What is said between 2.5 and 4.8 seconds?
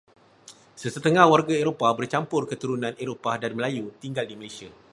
keturunan Eropah dan Melayu tinggal di Malaysia.